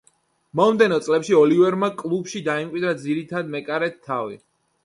[0.59, 4.43] მომდევნო წლებში ოლივერმა კლუბში დაიმკვიდრა ძირითად მეკარედ თავი.